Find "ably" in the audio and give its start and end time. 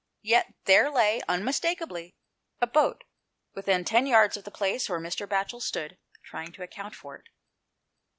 1.79-2.15